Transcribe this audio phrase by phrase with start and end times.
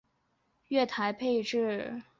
[0.69, 2.01] 月台配置